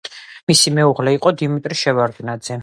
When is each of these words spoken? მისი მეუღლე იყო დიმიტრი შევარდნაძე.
მისი 0.51 0.73
მეუღლე 0.77 1.13
იყო 1.19 1.35
დიმიტრი 1.43 1.79
შევარდნაძე. 1.83 2.59